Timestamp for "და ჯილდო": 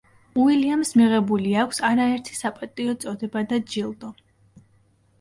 3.55-4.15